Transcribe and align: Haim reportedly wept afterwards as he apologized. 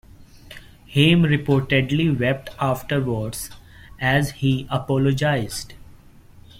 Haim 0.93 1.21
reportedly 1.25 2.09
wept 2.09 2.49
afterwards 2.59 3.51
as 3.99 4.31
he 4.31 4.65
apologized. 4.71 5.75